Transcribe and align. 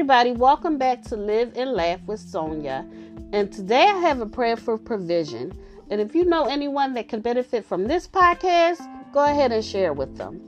everybody, 0.00 0.32
welcome 0.32 0.78
back 0.78 1.02
to 1.02 1.14
Live 1.14 1.52
and 1.56 1.72
Laugh 1.72 2.00
with 2.06 2.18
Sonia. 2.18 2.88
And 3.34 3.52
today 3.52 3.84
I 3.84 3.98
have 3.98 4.22
a 4.22 4.26
prayer 4.26 4.56
for 4.56 4.78
provision. 4.78 5.52
And 5.90 6.00
if 6.00 6.14
you 6.14 6.24
know 6.24 6.46
anyone 6.46 6.94
that 6.94 7.10
could 7.10 7.22
benefit 7.22 7.66
from 7.66 7.86
this 7.86 8.08
podcast, 8.08 8.80
go 9.12 9.22
ahead 9.22 9.52
and 9.52 9.62
share 9.62 9.92
with 9.92 10.16
them. 10.16 10.40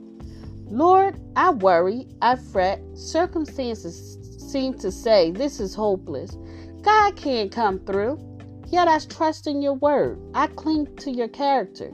Lord, 0.65 1.19
I 1.35 1.51
worry, 1.51 2.07
I 2.19 2.37
fret. 2.37 2.81
Circumstances 2.95 4.17
seem 4.39 4.73
to 4.79 4.91
say 4.91 5.29
this 5.29 5.59
is 5.59 5.75
hopeless. 5.75 6.35
God 6.81 7.15
can't 7.15 7.51
come 7.51 7.77
through. 7.77 8.17
Yet 8.69 8.87
I 8.87 8.97
trust 8.97 9.45
in 9.45 9.61
your 9.61 9.75
word. 9.75 10.19
I 10.33 10.47
cling 10.47 10.95
to 10.95 11.11
your 11.11 11.27
character. 11.27 11.91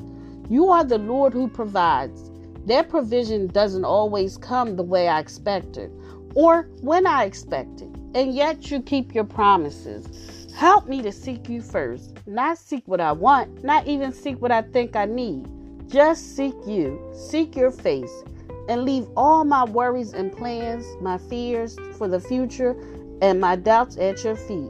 You 0.49 0.69
are 0.69 0.85
the 0.85 0.97
Lord 0.97 1.33
who 1.33 1.49
provides. 1.49 2.31
Their 2.65 2.85
provision 2.85 3.47
doesn't 3.47 3.83
always 3.83 4.37
come 4.37 4.77
the 4.77 4.83
way 4.83 5.09
I 5.09 5.19
expected 5.19 5.91
or 6.35 6.69
when 6.81 7.07
I 7.07 7.25
expect 7.25 7.81
it, 7.81 7.89
and 8.15 8.33
yet 8.33 8.71
you 8.71 8.81
keep 8.81 9.13
your 9.13 9.23
promises. 9.23 10.47
Help 10.55 10.87
me 10.87 11.01
to 11.01 11.11
seek 11.11 11.47
you 11.47 11.61
first, 11.61 12.17
not 12.27 12.57
seek 12.57 12.87
what 12.87 12.99
I 12.99 13.11
want, 13.11 13.63
not 13.63 13.87
even 13.87 14.11
seek 14.11 14.41
what 14.41 14.51
I 14.51 14.61
think 14.61 14.95
I 14.95 15.05
need. 15.05 15.47
Just 15.87 16.35
seek 16.35 16.55
you, 16.67 16.99
seek 17.13 17.55
your 17.55 17.71
face, 17.71 18.23
and 18.67 18.83
leave 18.83 19.07
all 19.15 19.45
my 19.45 19.63
worries 19.63 20.13
and 20.13 20.31
plans, 20.31 20.85
my 21.01 21.17
fears 21.17 21.77
for 21.97 22.07
the 22.07 22.19
future, 22.19 22.75
and 23.21 23.39
my 23.39 23.55
doubts 23.55 23.97
at 23.97 24.23
your 24.23 24.35
feet. 24.35 24.69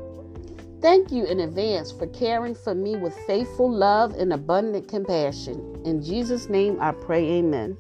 Thank 0.82 1.12
you 1.12 1.26
in 1.26 1.42
advance 1.42 1.92
for 1.92 2.08
caring 2.08 2.56
for 2.56 2.74
me 2.74 2.96
with 2.96 3.14
faithful 3.28 3.70
love 3.70 4.14
and 4.14 4.32
abundant 4.32 4.88
compassion. 4.88 5.82
In 5.84 6.02
Jesus' 6.02 6.48
name 6.48 6.78
I 6.80 6.94
pray, 6.94 7.26
Amen. 7.40 7.78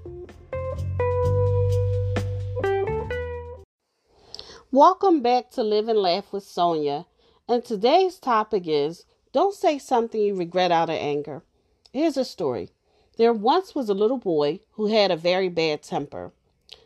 Welcome 4.72 5.22
back 5.22 5.50
to 5.54 5.64
Live 5.64 5.88
and 5.90 5.98
Laugh 5.98 6.32
with 6.32 6.44
Sonia. 6.44 7.08
And 7.48 7.66
today's 7.66 8.20
topic 8.20 8.68
is 8.68 9.04
Don't 9.34 9.56
say 9.56 9.80
something 9.80 10.22
you 10.22 10.36
regret 10.36 10.72
out 10.72 10.92
of 10.92 10.96
anger. 10.96 11.42
Here's 11.92 12.18
a 12.18 12.24
story. 12.24 12.70
There 13.18 13.34
once 13.34 13.74
was 13.74 13.90
a 13.90 13.96
little 13.96 14.20
boy 14.20 14.60
who 14.74 14.86
had 14.86 15.10
a 15.10 15.16
very 15.16 15.50
bad 15.50 15.82
temper. 15.82 16.34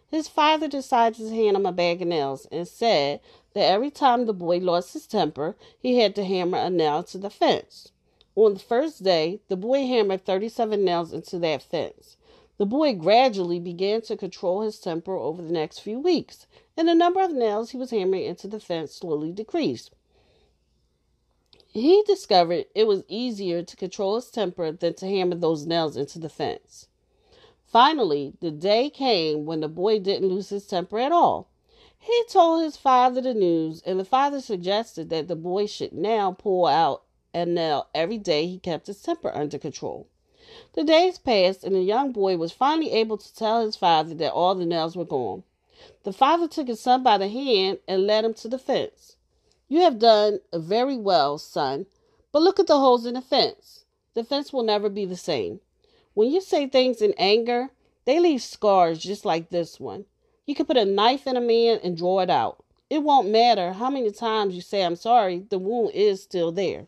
His 0.08 0.30
father 0.30 0.70
decided 0.70 1.18
to 1.18 1.36
hand 1.36 1.58
him 1.58 1.66
a 1.66 1.74
bag 1.74 2.02
of 2.02 2.08
nails 2.08 2.48
and 2.54 2.66
said 2.66 3.20
that 3.54 3.70
every 3.70 3.92
time 3.92 4.28
the 4.28 4.34
boy 4.34 4.60
lost 4.60 4.94
his 4.94 5.06
temper, 5.06 5.58
he 5.78 5.98
had 5.98 6.16
to 6.16 6.24
hammer 6.24 6.60
a 6.60 6.70
nail 6.70 7.04
to 7.04 7.18
the 7.18 7.30
fence. 7.30 7.92
On 8.38 8.54
the 8.54 8.62
first 8.62 9.04
day, 9.04 9.42
the 9.50 9.58
boy 9.58 9.86
hammered 9.86 10.24
37 10.24 10.86
nails 10.86 11.12
into 11.12 11.38
that 11.40 11.62
fence. 11.62 12.16
The 12.58 12.66
boy 12.68 12.94
gradually 12.94 13.60
began 13.60 14.02
to 14.04 14.16
control 14.16 14.62
his 14.62 14.80
temper 14.80 15.18
over 15.18 15.42
the 15.42 15.52
next 15.52 15.80
few 15.80 16.00
weeks, 16.00 16.46
and 16.78 16.88
the 16.88 16.94
number 16.94 17.20
of 17.20 17.32
nails 17.32 17.72
he 17.72 17.78
was 17.78 17.90
hammering 17.90 18.26
into 18.26 18.48
the 18.48 18.60
fence 18.60 18.94
slowly 18.94 19.32
decreased. 19.32 19.92
He 21.68 22.04
discovered 22.04 22.68
it 22.76 22.86
was 22.86 23.04
easier 23.08 23.64
to 23.64 23.76
control 23.76 24.16
his 24.16 24.30
temper 24.30 24.72
than 24.72 24.94
to 24.96 25.08
hammer 25.08 25.34
those 25.36 25.66
nails 25.66 25.98
into 25.98 26.20
the 26.20 26.30
fence. 26.30 26.88
Finally, 27.66 28.34
the 28.40 28.52
day 28.52 28.92
came 28.92 29.46
when 29.46 29.62
the 29.62 29.68
boy 29.68 29.98
didn't 29.98 30.30
lose 30.30 30.50
his 30.50 30.68
temper 30.68 31.00
at 31.00 31.12
all. 31.12 31.50
He 31.98 32.24
told 32.30 32.62
his 32.62 32.78
father 32.78 33.22
the 33.22 33.34
news, 33.34 33.82
and 33.84 34.00
the 34.00 34.06
father 34.06 34.40
suggested 34.40 35.10
that 35.10 35.28
the 35.28 35.36
boy 35.36 35.66
should 35.66 35.94
now 35.94 36.34
pull 36.34 36.68
out 36.68 37.02
a 37.34 37.48
nail 37.48 37.88
every 37.96 38.20
day 38.20 38.46
he 38.46 38.60
kept 38.60 38.86
his 38.86 39.02
temper 39.02 39.32
under 39.34 39.58
control. 39.58 40.08
The 40.74 40.84
days 40.84 41.18
passed, 41.20 41.64
and 41.64 41.76
the 41.76 41.82
young 41.82 42.12
boy 42.12 42.38
was 42.38 42.52
finally 42.52 42.92
able 42.92 43.18
to 43.18 43.36
tell 43.36 43.66
his 43.66 43.76
father 43.76 44.14
that 44.16 44.34
all 44.34 44.56
the 44.56 44.66
nails 44.66 44.96
were 44.96 45.06
gone. 45.06 45.44
The 46.04 46.14
father 46.14 46.48
took 46.48 46.68
his 46.68 46.80
son 46.80 47.04
by 47.04 47.18
the 47.18 47.28
hand 47.28 47.80
and 47.88 48.08
led 48.08 48.26
him 48.26 48.34
to 48.36 48.48
the 48.48 48.58
fence. 48.58 49.16
You 49.70 49.82
have 49.82 50.00
done 50.00 50.40
very 50.54 50.98
well, 50.98 51.38
son, 51.38 51.86
but 52.32 52.42
look 52.42 52.60
at 52.60 52.68
the 52.68 52.80
holes 52.80 53.06
in 53.06 53.14
the 53.14 53.22
fence. 53.22 53.86
The 54.14 54.24
fence 54.24 54.52
will 54.52 54.64
never 54.64 54.90
be 54.90 55.06
the 55.06 55.16
same. 55.16 55.62
When 56.14 56.30
you 56.30 56.42
say 56.42 56.68
things 56.68 57.02
in 57.02 57.14
anger, 57.18 57.72
they 58.06 58.20
leave 58.20 58.42
scars 58.42 59.00
just 59.00 59.26
like 59.26 59.50
this 59.50 59.80
one. 59.80 60.06
You 60.46 60.56
can 60.56 60.66
put 60.66 60.78
a 60.78 60.86
knife 60.86 61.26
in 61.26 61.38
a 61.38 61.42
man 61.42 61.80
and 61.84 61.96
draw 61.96 62.20
it 62.20 62.30
out. 62.30 62.64
It 62.90 63.02
won't 63.02 63.30
matter 63.30 63.74
how 63.74 63.90
many 63.90 64.12
times 64.12 64.56
you 64.56 64.62
say 64.62 64.84
I'm 64.84 64.96
sorry, 64.96 65.46
the 65.50 65.58
wound 65.58 65.92
is 65.96 66.22
still 66.22 66.52
there. 66.52 66.88